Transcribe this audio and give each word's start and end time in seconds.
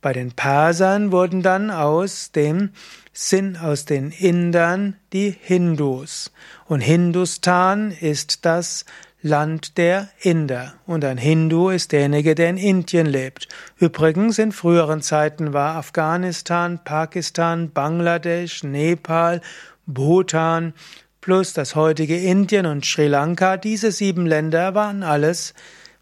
Bei 0.00 0.12
den 0.12 0.32
Persern 0.32 1.12
wurden 1.12 1.42
dann 1.42 1.70
aus 1.70 2.32
dem 2.32 2.70
Sinn 3.12 3.58
aus 3.58 3.84
den 3.84 4.10
Indern 4.10 4.96
die 5.12 5.36
Hindus. 5.38 6.32
Und 6.66 6.80
Hindustan 6.80 7.92
ist 7.92 8.46
das 8.46 8.86
Land 9.20 9.76
der 9.76 10.08
Inder. 10.22 10.72
Und 10.86 11.04
ein 11.04 11.18
Hindu 11.18 11.68
ist 11.68 11.92
derjenige, 11.92 12.34
der 12.34 12.48
in 12.48 12.56
Indien 12.56 13.06
lebt. 13.06 13.48
Übrigens, 13.78 14.38
in 14.38 14.52
früheren 14.52 15.02
Zeiten 15.02 15.52
war 15.52 15.76
Afghanistan, 15.76 16.80
Pakistan, 16.82 17.70
Bangladesch, 17.70 18.64
Nepal, 18.64 19.42
Bhutan 19.84 20.72
plus 21.20 21.52
das 21.52 21.74
heutige 21.74 22.16
Indien 22.16 22.64
und 22.64 22.86
Sri 22.86 23.06
Lanka, 23.06 23.56
diese 23.58 23.92
sieben 23.92 24.26
Länder 24.26 24.74
waren 24.74 25.02
alles 25.02 25.54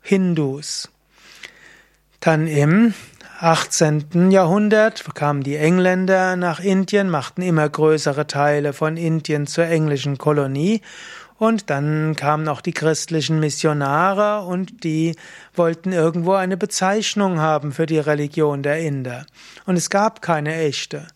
Hindus. 0.08 0.88
Dann 2.20 2.46
im 2.46 2.94
18. 3.40 4.30
Jahrhundert 4.30 5.04
kamen 5.14 5.42
die 5.42 5.56
Engländer 5.56 6.34
nach 6.36 6.60
Indien, 6.60 7.10
machten 7.10 7.42
immer 7.42 7.68
größere 7.68 8.26
Teile 8.26 8.72
von 8.72 8.96
Indien 8.96 9.46
zur 9.46 9.66
englischen 9.66 10.16
Kolonie 10.16 10.80
und 11.36 11.68
dann 11.68 12.16
kamen 12.16 12.48
auch 12.48 12.62
die 12.62 12.72
christlichen 12.72 13.38
Missionare 13.38 14.46
und 14.46 14.82
die 14.82 15.14
wollten 15.54 15.92
irgendwo 15.92 16.32
eine 16.32 16.56
Bezeichnung 16.56 17.38
haben 17.38 17.72
für 17.72 17.84
die 17.84 17.98
Religion 17.98 18.62
der 18.62 18.78
Inder. 18.78 19.26
Und 19.66 19.76
es 19.76 19.90
gab 19.90 20.22
keine 20.22 20.56
echte. 20.56 21.06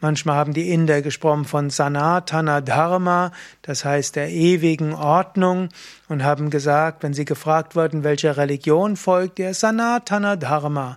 Manchmal 0.00 0.36
haben 0.36 0.54
die 0.54 0.70
Inder 0.70 1.02
gesprochen 1.02 1.44
von 1.44 1.68
Sanatana 1.68 2.62
Dharma, 2.62 3.32
das 3.60 3.84
heißt 3.84 4.16
der 4.16 4.30
ewigen 4.30 4.94
Ordnung, 4.94 5.68
und 6.08 6.24
haben 6.24 6.48
gesagt, 6.48 7.02
wenn 7.02 7.12
sie 7.12 7.26
gefragt 7.26 7.76
wurden, 7.76 8.02
welche 8.02 8.38
Religion 8.38 8.96
folgt, 8.96 9.38
der 9.38 9.52
Sanatana 9.52 10.36
Dharma, 10.36 10.94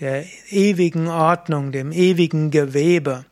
der 0.00 0.24
ewigen 0.50 1.06
Ordnung, 1.06 1.70
dem 1.70 1.92
ewigen 1.92 2.50
Gewebe. 2.50 3.24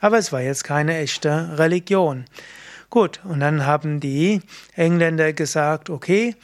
Aber 0.00 0.18
es 0.18 0.30
war 0.30 0.42
jetzt 0.42 0.64
keine 0.64 0.98
echte 0.98 1.58
Religion. 1.58 2.26
Gut, 2.90 3.20
und 3.24 3.40
dann 3.40 3.64
haben 3.64 3.98
die 4.00 4.40
Engländer 4.74 5.32
gesagt, 5.32 5.90
okay, 5.90 6.36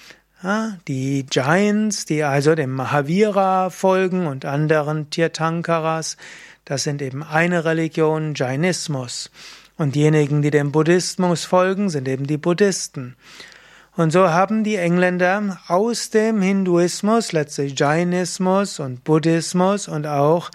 die 0.89 1.25
Giants, 1.29 2.05
die 2.05 2.25
also 2.25 2.55
dem 2.55 2.73
Mahavira 2.73 3.71
folgen 3.71 4.27
und 4.27 4.45
anderen 4.45 5.11
Tirthankaras, 5.11 6.17
das 6.65 6.83
sind 6.85 7.03
eben 7.03 7.23
eine 7.23 7.65
Religion, 7.65 8.35
Jainismus. 8.35 9.31
Und 9.77 9.95
diejenigen, 9.95 10.43
die 10.43 10.51
dem 10.51 10.73
Buddhismus 10.73 11.45
folgen, 11.45 11.91
sind 11.91 12.09
eben 12.09 12.27
die 12.27 12.37
Buddhisten. 12.37 13.17
Und 13.95 14.11
so 14.11 14.31
haben 14.31 14.65
die 14.65 14.77
Engländer 14.77 15.59
aus 15.69 16.11
dem 16.11 16.41
Hinduismus 16.41 17.33
letztlich 17.33 17.79
Jainismus 17.79 18.81
und 18.81 19.05
Buddhismus 19.05 19.87
und 19.87 20.07
auch 20.07 20.51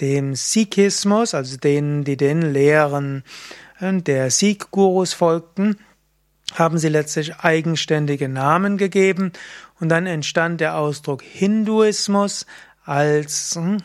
dem 0.00 0.34
Sikhismus, 0.34 1.34
also 1.34 1.56
denen, 1.56 2.04
die 2.04 2.16
den 2.16 2.52
Lehren 2.52 3.24
äh, 3.80 3.92
der 3.94 4.30
Sikh-Gurus 4.30 5.14
folgten, 5.14 5.78
haben 6.52 6.78
sie 6.78 6.88
letztlich 6.88 7.36
eigenständige 7.36 8.28
Namen 8.28 8.76
gegeben 8.76 9.32
und 9.80 9.88
dann 9.88 10.06
entstand 10.06 10.60
der 10.60 10.76
Ausdruck 10.76 11.22
Hinduismus 11.22 12.46
als 12.84 13.54
hm, 13.56 13.78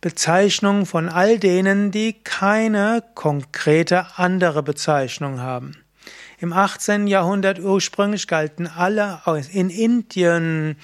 Bezeichnung 0.00 0.84
von 0.84 1.08
all 1.08 1.38
denen, 1.38 1.90
die 1.90 2.14
keine 2.24 3.04
konkrete 3.14 4.06
andere 4.16 4.62
Bezeichnung 4.62 5.40
haben. 5.40 5.76
Im 6.38 6.52
18. 6.52 7.06
Jahrhundert 7.06 7.60
ursprünglich 7.60 8.26
galten 8.26 8.66
alle 8.66 9.20
in 9.52 9.70
Indien 9.70 10.76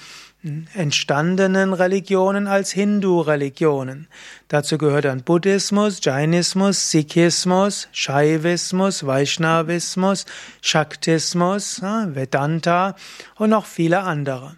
entstandenen 0.74 1.72
Religionen 1.72 2.46
als 2.46 2.70
Hindu-Religionen. 2.70 4.06
Dazu 4.46 4.78
gehört 4.78 5.04
dann 5.04 5.22
Buddhismus, 5.22 5.98
Jainismus, 6.02 6.90
Sikhismus, 6.90 7.88
Shaivismus, 7.92 9.04
Vaishnavismus, 9.04 10.26
Shaktismus, 10.60 11.82
Vedanta 11.82 12.94
und 13.36 13.50
noch 13.50 13.66
viele 13.66 14.00
andere. 14.00 14.54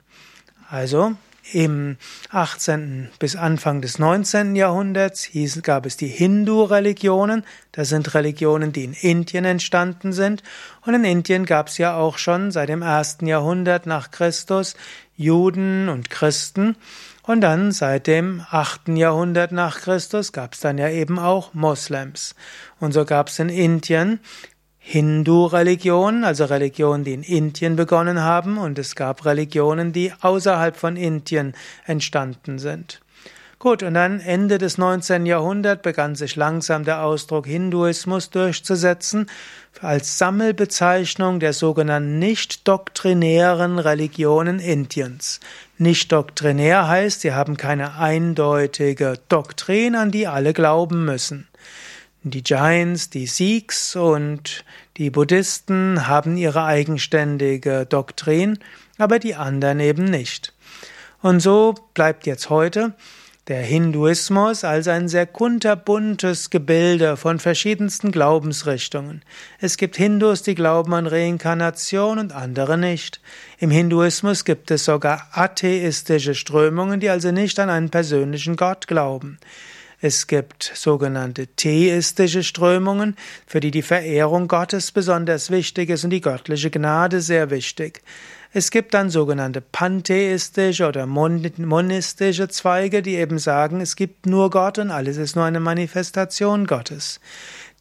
Also 0.69 1.17
im 1.53 1.97
18. 2.31 3.11
bis 3.19 3.37
Anfang 3.37 3.81
des 3.81 3.99
19. 3.99 4.57
Jahrhunderts 4.57 5.23
hieß, 5.23 5.63
gab 5.63 5.87
es 5.87 5.97
die 5.97 6.09
Hindu-Religionen. 6.09 7.45
Das 7.73 7.89
sind 7.89 8.15
Religionen, 8.15 8.73
die 8.73 8.85
in 8.85 8.93
Indien 8.93 9.45
entstanden 9.45 10.13
sind. 10.13 10.43
Und 10.85 10.95
in 10.95 11.05
Indien 11.05 11.47
gab 11.47 11.69
es 11.69 11.79
ja 11.79 11.97
auch 11.97 12.19
schon 12.19 12.51
seit 12.51 12.69
dem 12.69 12.83
1. 12.83 13.19
Jahrhundert 13.23 13.87
nach 13.87 14.11
Christus 14.11 14.77
Juden 15.17 15.89
und 15.89 16.11
Christen. 16.11 16.77
Und 17.23 17.43
dann 17.43 17.73
seit 17.73 18.07
dem 18.07 18.45
8. 18.51 18.89
Jahrhundert 18.89 19.53
nach 19.53 19.81
Christus 19.81 20.33
gab 20.33 20.55
es 20.55 20.61
dann 20.61 20.79
ja 20.79 20.89
eben 20.89 21.19
auch 21.19 21.55
Moslems. 21.55 22.35
Und 22.81 22.93
so 22.93 23.05
gab 23.05 23.29
es 23.29 23.39
in 23.39 23.51
Indien 23.51 24.21
Hindu-Religionen, 24.81 26.25
also 26.25 26.47
Religionen, 26.47 27.05
die 27.05 27.13
in 27.13 27.23
Indien 27.23 27.77
begonnen 27.77 28.21
haben, 28.21 28.59
und 28.59 28.79
es 28.79 28.97
gab 28.97 29.25
Religionen, 29.25 29.93
die 29.93 30.13
außerhalb 30.21 30.77
von 30.77 30.97
Indien 30.97 31.55
entstanden 31.87 32.59
sind. 32.59 33.01
Gut, 33.61 33.83
und 33.83 33.93
dann 33.93 34.21
Ende 34.21 34.57
des 34.57 34.79
19. 34.79 35.27
Jahrhunderts 35.27 35.83
begann 35.83 36.15
sich 36.15 36.35
langsam 36.35 36.83
der 36.83 37.03
Ausdruck 37.03 37.47
Hinduismus 37.47 38.31
durchzusetzen 38.31 39.27
als 39.83 40.17
Sammelbezeichnung 40.17 41.41
der 41.41 41.53
sogenannten 41.53 42.19
nicht-doktrinären 42.19 43.79
Religionen 43.79 44.61
Indiens. 44.61 45.41
Nicht 45.77 46.11
doktrinär 46.11 46.89
heißt, 46.89 47.21
sie 47.21 47.35
haben 47.35 47.59
keine 47.59 47.97
eindeutige 47.97 49.19
Doktrin, 49.29 49.95
an 49.95 50.11
die 50.11 50.27
alle 50.27 50.55
glauben 50.55 51.05
müssen. 51.05 51.47
Die 52.23 52.43
Jains, 52.45 53.09
die 53.09 53.27
Sikhs 53.27 53.97
und 53.97 54.65
die 54.99 55.09
Buddhisten 55.09 56.07
haben 56.07 56.37
ihre 56.37 56.65
eigenständige 56.65 57.87
Doktrin, 57.87 58.59
aber 58.99 59.19
die 59.19 59.37
anderen 59.37 59.81
eben 59.81 60.05
nicht. 60.05 60.53
Und 61.23 61.41
so 61.41 61.75
bleibt 61.95 62.27
jetzt 62.27 62.51
heute 62.51 62.95
der 63.49 63.63
Hinduismus 63.63 64.65
als 64.65 64.87
ein 64.87 65.09
sehr 65.09 65.27
kunterbuntes 65.27 66.51
Gebilde 66.51 67.17
von 67.17 67.39
verschiedensten 67.39 68.13
Glaubensrichtungen. 68.13 69.23
Es 69.59 69.79
gibt 69.79 69.97
Hindus, 69.97 70.43
die 70.43 70.55
glauben 70.55 70.93
an 70.93 71.07
Reinkarnation 71.07 72.19
und 72.19 72.33
andere 72.33 72.77
nicht. 72.77 73.23
Im 73.59 73.71
Hinduismus 73.71 74.45
gibt 74.45 74.71
es 74.71 74.85
sogar 74.85 75.27
atheistische 75.33 76.35
Strömungen, 76.35 77.01
die 77.01 77.09
also 77.09 77.33
nicht 77.33 77.59
an 77.59 77.71
einen 77.71 77.89
persönlichen 77.89 78.57
Gott 78.57 78.87
glauben. 78.87 79.39
Es 80.03 80.27
gibt 80.27 80.73
sogenannte 80.75 81.47
theistische 81.47 82.43
Strömungen, 82.43 83.17
für 83.47 83.61
die 83.61 83.71
die 83.71 83.83
Verehrung 83.83 84.49
Gottes 84.49 84.93
besonders 84.93 85.51
wichtig 85.51 85.91
ist 85.91 86.05
und 86.05 86.11
die 86.11 86.23
göttliche 86.23 86.71
Gnade 86.71 87.21
sehr 87.21 87.51
wichtig. 87.51 88.03
Es 88.53 88.71
gibt 88.71 88.95
dann 88.95 89.11
sogenannte 89.11 89.61
pantheistische 89.61 90.89
oder 90.89 91.07
monistische 91.07 92.49
Zweige, 92.49 93.03
die 93.03 93.17
eben 93.17 93.39
sagen, 93.39 93.81
es 93.83 93.95
gibt 93.95 94.25
nur 94.25 94.49
Gott 94.51 94.79
und 94.79 94.91
alles 94.91 95.19
ist 95.19 95.37
nur 95.37 95.45
eine 95.45 95.61
Manifestation 95.61 96.67
Gottes. 96.67 97.21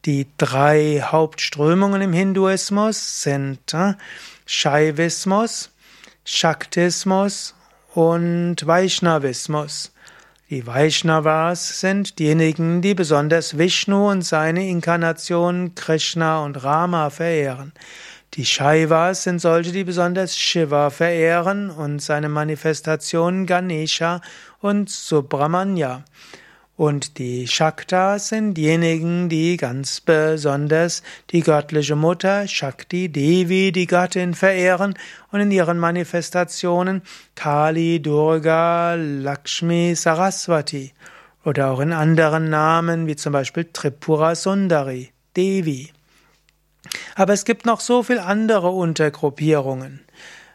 Die 0.05 0.27
drei 0.37 1.01
Hauptströmungen 1.03 2.01
im 2.01 2.13
Hinduismus 2.13 3.23
sind 3.23 3.73
äh, 3.73 3.93
Shaivismus, 4.45 5.71
Shaktismus 6.25 7.55
und 7.93 8.57
Vaishnavismus. 8.65 9.91
Die 10.49 10.65
Vaishnavas 10.65 11.79
sind 11.79 12.17
diejenigen, 12.17 12.81
die 12.81 12.95
besonders 12.95 13.59
Vishnu 13.59 14.09
und 14.09 14.23
seine 14.23 14.67
Inkarnationen 14.67 15.75
Krishna 15.75 16.43
und 16.43 16.63
Rama 16.63 17.11
verehren. 17.11 17.71
Die 18.33 18.47
Shaivas 18.47 19.21
sind 19.21 19.37
solche, 19.41 19.71
die 19.71 19.83
besonders 19.83 20.35
Shiva 20.35 20.89
verehren 20.89 21.69
und 21.69 22.01
seine 22.01 22.29
Manifestationen 22.29 23.45
Ganesha 23.45 24.21
und 24.59 24.89
Subramanya. 24.89 26.03
Und 26.79 27.17
die 27.17 27.45
Shaktas 27.45 28.29
sind 28.29 28.53
diejenigen, 28.53 29.27
die 29.27 29.57
ganz 29.57 29.99
besonders 29.99 31.03
die 31.29 31.41
göttliche 31.41 31.97
Mutter 31.97 32.47
Shakti 32.47 33.09
Devi, 33.09 33.73
die 33.73 33.85
Göttin, 33.85 34.33
verehren 34.33 34.93
und 35.29 35.41
in 35.41 35.51
ihren 35.51 35.77
Manifestationen 35.77 37.01
Kali, 37.35 38.01
Durga, 38.01 38.93
Lakshmi, 38.93 39.93
Saraswati 39.93 40.93
oder 41.43 41.71
auch 41.71 41.81
in 41.81 41.91
anderen 41.91 42.49
Namen 42.49 43.07
wie 43.07 43.17
zum 43.17 43.33
Beispiel 43.33 43.65
Tripura 43.73 44.35
Sundari, 44.35 45.11
Devi. 45.35 45.91
Aber 47.15 47.33
es 47.33 47.43
gibt 47.43 47.65
noch 47.65 47.81
so 47.81 48.03
viel 48.03 48.19
andere 48.19 48.69
Untergruppierungen. 48.69 49.99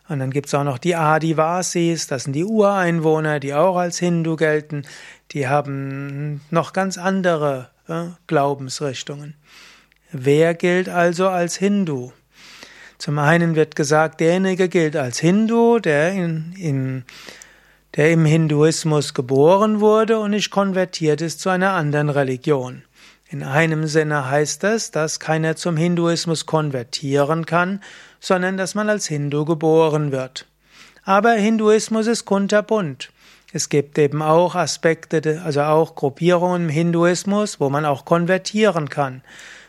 Und 0.06 0.18
dann 0.18 0.30
gibt 0.30 0.48
es 0.48 0.54
auch 0.54 0.64
noch 0.64 0.76
die 0.76 0.96
Adivasis, 0.96 2.06
das 2.08 2.24
sind 2.24 2.34
die 2.34 2.44
Ureinwohner, 2.44 3.40
die 3.40 3.54
auch 3.54 3.76
als 3.76 3.98
Hindu 3.98 4.36
gelten. 4.36 4.84
Die 5.32 5.48
haben 5.48 6.40
noch 6.50 6.72
ganz 6.72 6.98
andere 6.98 7.70
äh, 7.88 8.04
Glaubensrichtungen. 8.26 9.34
Wer 10.12 10.54
gilt 10.54 10.88
also 10.88 11.28
als 11.28 11.56
Hindu? 11.56 12.12
Zum 12.98 13.18
einen 13.18 13.56
wird 13.56 13.74
gesagt, 13.74 14.20
derjenige 14.20 14.68
gilt 14.68 14.96
als 14.96 15.18
Hindu, 15.18 15.78
der, 15.78 16.12
in, 16.12 16.54
in, 16.56 17.04
der 17.96 18.12
im 18.12 18.24
Hinduismus 18.24 19.14
geboren 19.14 19.80
wurde 19.80 20.18
und 20.18 20.30
nicht 20.30 20.50
konvertiert 20.50 21.20
ist 21.20 21.40
zu 21.40 21.50
einer 21.50 21.72
anderen 21.72 22.08
Religion. 22.08 22.84
In 23.28 23.42
einem 23.42 23.86
Sinne 23.86 24.30
heißt 24.30 24.62
es, 24.64 24.90
dass 24.90 25.18
keiner 25.18 25.56
zum 25.56 25.76
Hinduismus 25.76 26.46
konvertieren 26.46 27.46
kann, 27.46 27.82
sondern 28.20 28.56
dass 28.56 28.74
man 28.74 28.88
als 28.88 29.06
Hindu 29.06 29.44
geboren 29.44 30.12
wird. 30.12 30.46
Aber 31.02 31.32
Hinduismus 31.32 32.06
ist 32.06 32.24
kunterbunt. 32.24 33.10
Es 33.54 33.68
gibt 33.68 34.00
eben 34.00 34.20
auch 34.20 34.56
Aspekte, 34.56 35.40
also 35.44 35.62
auch 35.62 35.94
Gruppierungen 35.94 36.62
im 36.62 36.68
Hinduismus, 36.68 37.60
wo 37.60 37.70
man 37.70 37.84
auch 37.84 38.04
konvertieren 38.04 38.88
kann. 38.88 39.22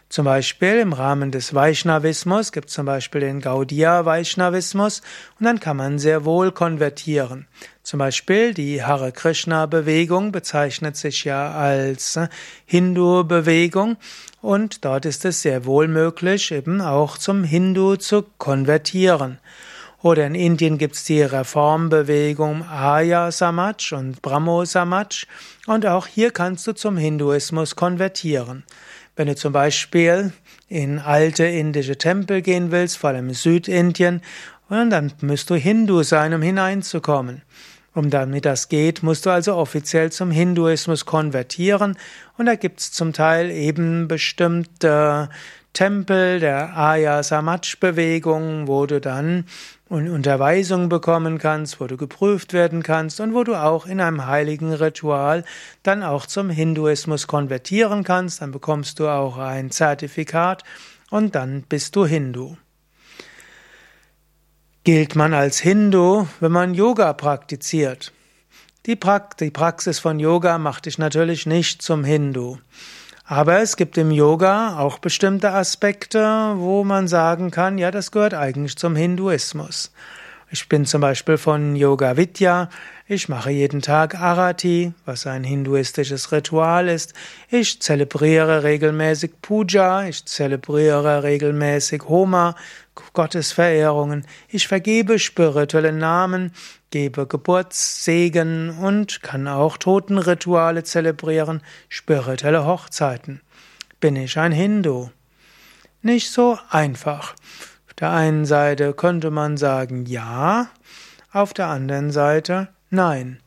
Zum 0.09 0.25
Beispiel 0.25 0.79
im 0.79 0.91
Rahmen 0.91 1.29
des 1.29 1.53
Vaishnavismus 1.53 2.51
gibt 2.51 2.69
es 2.69 2.73
zum 2.73 2.87
Beispiel 2.87 3.21
den 3.21 3.41
Gaudiya 3.41 4.03
Vaishnavismus 4.03 5.03
und 5.39 5.45
dann 5.45 5.59
kann 5.59 5.77
man 5.77 5.99
sehr 5.99 6.25
wohl 6.25 6.51
konvertieren. 6.51 7.45
Zum 7.83 7.99
Beispiel 7.99 8.55
die 8.55 8.83
Hare 8.83 9.11
Krishna 9.11 9.67
Bewegung 9.67 10.31
bezeichnet 10.31 10.97
sich 10.97 11.23
ja 11.23 11.51
als 11.51 12.19
Hindu 12.65 13.23
Bewegung 13.23 13.97
und 14.41 14.83
dort 14.83 15.05
ist 15.05 15.25
es 15.25 15.43
sehr 15.43 15.65
wohl 15.65 15.87
möglich, 15.87 16.51
eben 16.51 16.81
auch 16.81 17.19
zum 17.19 17.43
Hindu 17.43 17.97
zu 17.97 18.25
konvertieren. 18.39 19.37
Oder 20.05 20.27
in 20.27 20.35
Indien 20.35 20.77
gibt's 20.77 21.03
die 21.05 21.23
Reformbewegung 21.23 22.61
Arya 22.61 23.31
Samaj 23.31 23.91
und 23.91 24.21
Brahmo 24.21 24.63
Samaj. 24.63 25.25
Und 25.65 25.87
auch 25.87 26.05
hier 26.05 26.29
kannst 26.29 26.67
du 26.67 26.73
zum 26.73 26.95
Hinduismus 26.95 27.75
konvertieren. 27.75 28.65
Wenn 29.15 29.29
du 29.29 29.35
zum 29.35 29.51
Beispiel 29.51 30.31
in 30.69 30.99
alte 30.99 31.45
indische 31.45 31.97
Tempel 31.97 32.43
gehen 32.43 32.69
willst, 32.69 32.99
vor 32.99 33.09
allem 33.09 33.29
in 33.29 33.33
Südindien, 33.33 34.21
dann 34.69 35.11
müsst 35.21 35.49
du 35.49 35.55
Hindu 35.55 36.03
sein, 36.03 36.35
um 36.35 36.41
hineinzukommen. 36.43 37.41
Um 37.95 38.11
damit 38.11 38.45
das 38.45 38.69
geht, 38.69 39.01
musst 39.01 39.25
du 39.25 39.31
also 39.31 39.55
offiziell 39.55 40.11
zum 40.11 40.29
Hinduismus 40.29 41.07
konvertieren 41.07 41.97
und 42.37 42.45
da 42.45 42.53
gibt's 42.53 42.91
zum 42.91 43.11
Teil 43.11 43.49
eben 43.49 44.07
bestimmte 44.07 45.29
Tempel 45.75 46.39
der 46.39 46.73
Arya 46.73 47.21
Samaj 47.21 47.75
Bewegung, 47.81 48.67
wo 48.67 48.85
du 48.85 49.01
dann 49.01 49.45
Unterweisung 49.89 50.89
bekommen 50.89 51.37
kannst, 51.37 51.79
wo 51.79 51.87
du 51.87 51.97
geprüft 51.97 52.53
werden 52.53 52.81
kannst 52.81 53.19
und 53.19 53.33
wo 53.33 53.43
du 53.43 53.55
auch 53.55 53.85
in 53.85 53.99
einem 53.99 54.25
heiligen 54.25 54.73
Ritual 54.73 55.43
dann 55.83 56.01
auch 56.01 56.25
zum 56.25 56.49
Hinduismus 56.49 57.27
konvertieren 57.27 58.05
kannst, 58.05 58.41
dann 58.41 58.51
bekommst 58.51 58.99
du 58.99 59.09
auch 59.09 59.37
ein 59.37 59.69
Zertifikat 59.69 60.63
und 61.11 61.35
dann 61.35 61.63
bist 61.63 61.95
du 61.97 62.05
Hindu. 62.05 62.55
Gilt 64.85 65.15
man 65.15 65.33
als 65.33 65.59
Hindu, 65.59 66.25
wenn 66.39 66.51
man 66.53 66.73
Yoga 66.73 67.11
praktiziert? 67.11 68.13
Die, 68.85 68.95
Praxis 68.95 69.99
von 69.99 70.19
Yoga 70.19 70.57
macht 70.57 70.85
dich 70.85 70.99
natürlich 70.99 71.45
nicht 71.45 71.81
zum 71.81 72.03
Hindu. 72.05 72.59
Aber 73.27 73.59
es 73.59 73.75
gibt 73.75 73.97
im 73.97 74.11
Yoga 74.11 74.77
auch 74.77 74.99
bestimmte 74.99 75.51
Aspekte, 75.51 76.53
wo 76.57 76.83
man 76.83 77.07
sagen 77.07 77.49
kann, 77.49 77.79
ja, 77.79 77.89
das 77.89 78.11
gehört 78.11 78.35
eigentlich 78.35 78.77
zum 78.77 78.95
Hinduismus. 78.95 79.91
Ich 80.51 80.69
bin 80.69 80.85
zum 80.85 81.01
Beispiel 81.01 81.37
von 81.37 81.75
Yoga 81.75 82.17
Vidya. 82.17 82.69
Ich 83.07 83.27
mache 83.27 83.49
jeden 83.49 83.81
Tag 83.81 84.13
Arati, 84.13 84.93
was 85.05 85.25
ein 85.25 85.43
hinduistisches 85.43 86.31
Ritual 86.31 86.87
ist. 86.87 87.15
Ich 87.49 87.81
zelebriere 87.81 88.63
regelmäßig 88.63 89.41
Puja. 89.41 90.07
Ich 90.07 90.23
zelebriere 90.25 91.23
regelmäßig 91.23 92.03
Homa, 92.07 92.55
Gottesverehrungen. 93.13 94.25
Ich 94.47 94.67
vergebe 94.67 95.19
spirituelle 95.19 95.91
Namen, 95.91 96.51
gebe 96.91 97.27
Geburtssegen 97.27 98.77
und 98.77 99.21
kann 99.21 99.47
auch 99.47 99.77
Totenrituale 99.77 100.83
zelebrieren, 100.83 101.61
spirituelle 101.89 102.65
Hochzeiten. 102.65 103.41
Bin 103.99 104.15
ich 104.15 104.37
ein 104.37 104.51
Hindu? 104.51 105.09
Nicht 106.01 106.31
so 106.31 106.57
einfach. 106.69 107.33
Auf 107.87 107.93
der 107.97 108.11
einen 108.11 108.45
Seite 108.45 108.93
könnte 108.93 109.31
man 109.31 109.57
sagen 109.57 110.05
ja, 110.05 110.69
auf 111.31 111.53
der 111.53 111.67
anderen 111.67 112.11
Seite 112.11 112.69
nein. 112.89 113.39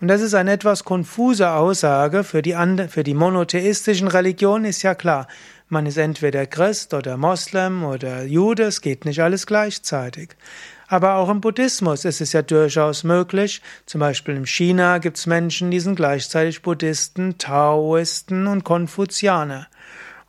Und 0.00 0.08
das 0.08 0.20
ist 0.20 0.34
eine 0.34 0.50
etwas 0.50 0.82
konfuse 0.82 1.50
Aussage. 1.52 2.24
Für 2.24 2.42
die, 2.42 2.56
für 2.88 3.04
die 3.04 3.14
monotheistischen 3.14 4.08
Religionen 4.08 4.64
ist 4.64 4.82
ja 4.82 4.96
klar, 4.96 5.28
man 5.72 5.86
ist 5.86 5.96
entweder 5.96 6.46
Christ 6.46 6.94
oder 6.94 7.16
Moslem 7.16 7.82
oder 7.82 8.24
Jude, 8.24 8.64
es 8.64 8.80
geht 8.80 9.04
nicht 9.04 9.20
alles 9.20 9.46
gleichzeitig. 9.46 10.36
Aber 10.86 11.14
auch 11.14 11.30
im 11.30 11.40
Buddhismus 11.40 12.04
ist 12.04 12.20
es 12.20 12.34
ja 12.34 12.42
durchaus 12.42 13.02
möglich. 13.02 13.62
Zum 13.86 14.00
Beispiel 14.00 14.36
in 14.36 14.46
China 14.46 14.98
gibt 14.98 15.16
es 15.16 15.26
Menschen, 15.26 15.70
die 15.70 15.80
sind 15.80 15.96
gleichzeitig 15.96 16.60
Buddhisten, 16.60 17.38
Taoisten 17.38 18.46
und 18.46 18.62
Konfuzianer. 18.62 19.66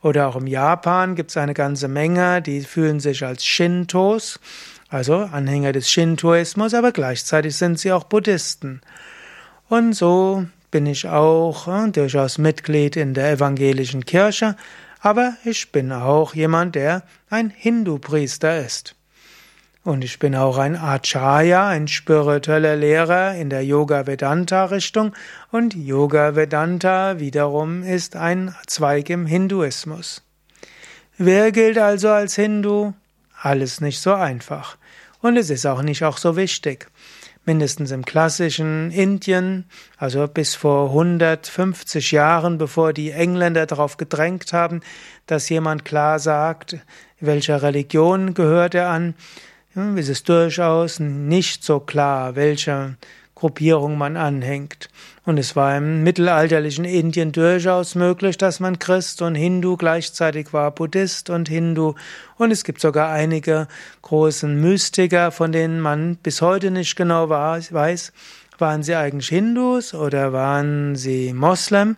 Oder 0.02 0.28
auch 0.28 0.36
im 0.36 0.46
Japan 0.46 1.14
gibt 1.14 1.30
es 1.30 1.36
eine 1.36 1.54
ganze 1.54 1.88
Menge, 1.88 2.40
die 2.40 2.62
fühlen 2.62 2.98
sich 2.98 3.24
als 3.24 3.44
Shintos, 3.44 4.40
also 4.88 5.16
Anhänger 5.16 5.72
des 5.72 5.90
Shintoismus, 5.90 6.72
aber 6.72 6.92
gleichzeitig 6.92 7.56
sind 7.56 7.78
sie 7.78 7.92
auch 7.92 8.04
Buddhisten. 8.04 8.80
Und 9.68 9.92
so 9.92 10.46
bin 10.70 10.86
ich 10.86 11.06
auch 11.06 11.68
äh, 11.68 11.90
durchaus 11.90 12.38
Mitglied 12.38 12.96
in 12.96 13.14
der 13.14 13.30
evangelischen 13.30 14.04
Kirche, 14.04 14.56
aber 15.04 15.36
ich 15.44 15.70
bin 15.70 15.92
auch 15.92 16.34
jemand, 16.34 16.76
der 16.76 17.02
ein 17.28 17.50
Hindu-Priester 17.50 18.64
ist. 18.64 18.96
Und 19.82 20.02
ich 20.02 20.18
bin 20.18 20.34
auch 20.34 20.56
ein 20.56 20.76
Acharya, 20.76 21.68
ein 21.68 21.88
spiritueller 21.88 22.74
Lehrer 22.74 23.34
in 23.34 23.50
der 23.50 23.62
Yoga-Vedanta-Richtung. 23.66 25.14
Und 25.50 25.74
Yoga-Vedanta 25.74 27.20
wiederum 27.20 27.82
ist 27.82 28.16
ein 28.16 28.54
Zweig 28.66 29.10
im 29.10 29.26
Hinduismus. 29.26 30.22
Wer 31.18 31.52
gilt 31.52 31.76
also 31.76 32.08
als 32.08 32.34
Hindu? 32.36 32.94
Alles 33.42 33.82
nicht 33.82 34.00
so 34.00 34.14
einfach. 34.14 34.78
Und 35.20 35.36
es 35.36 35.50
ist 35.50 35.66
auch 35.66 35.82
nicht 35.82 36.02
auch 36.02 36.16
so 36.16 36.34
wichtig 36.34 36.88
mindestens 37.46 37.90
im 37.90 38.04
klassischen 38.04 38.90
Indien, 38.90 39.64
also 39.96 40.26
bis 40.28 40.54
vor 40.54 40.88
150 40.88 42.12
Jahren, 42.12 42.58
bevor 42.58 42.92
die 42.92 43.10
Engländer 43.10 43.66
darauf 43.66 43.96
gedrängt 43.96 44.52
haben, 44.52 44.80
dass 45.26 45.48
jemand 45.48 45.84
klar 45.84 46.18
sagt, 46.18 46.76
welcher 47.20 47.62
Religion 47.62 48.34
gehört 48.34 48.74
er 48.74 48.88
an, 48.88 49.14
ist 49.96 50.08
es 50.08 50.22
durchaus 50.22 51.00
nicht 51.00 51.64
so 51.64 51.80
klar, 51.80 52.36
welcher 52.36 52.94
Gruppierung 53.34 53.98
man 53.98 54.16
anhängt. 54.16 54.88
Und 55.24 55.38
es 55.38 55.56
war 55.56 55.76
im 55.76 56.02
mittelalterlichen 56.02 56.84
Indien 56.84 57.32
durchaus 57.32 57.94
möglich, 57.94 58.38
dass 58.38 58.60
man 58.60 58.78
Christ 58.78 59.22
und 59.22 59.34
Hindu 59.34 59.76
gleichzeitig 59.76 60.52
war, 60.52 60.70
Buddhist 60.70 61.30
und 61.30 61.48
Hindu. 61.48 61.94
Und 62.36 62.50
es 62.50 62.64
gibt 62.64 62.80
sogar 62.80 63.10
einige 63.10 63.66
großen 64.02 64.60
Mystiker, 64.60 65.32
von 65.32 65.50
denen 65.50 65.80
man 65.80 66.16
bis 66.16 66.42
heute 66.42 66.70
nicht 66.70 66.94
genau 66.96 67.28
weiß, 67.28 68.12
waren 68.58 68.82
sie 68.82 68.94
eigentlich 68.94 69.28
Hindus 69.28 69.94
oder 69.94 70.32
waren 70.32 70.94
sie 70.94 71.32
Moslem? 71.32 71.96